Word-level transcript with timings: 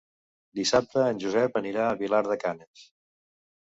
Dissabte 0.59 1.03
en 1.09 1.21
Josep 1.25 1.59
anirà 1.61 1.85
a 1.91 1.99
Vilar 2.03 2.23
de 2.31 2.39
Canes. 2.47 2.89